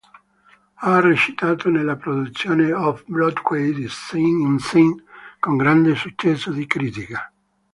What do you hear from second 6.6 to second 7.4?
critica.